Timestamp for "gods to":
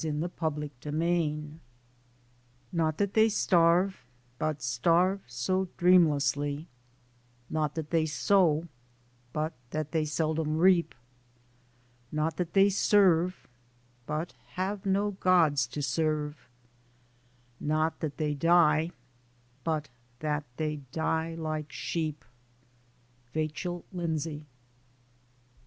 15.11-15.83